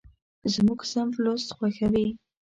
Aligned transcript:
زموږ 0.53 0.79
صنف 0.91 1.15
لوست 1.23 1.49
خوښوي. 1.57 2.07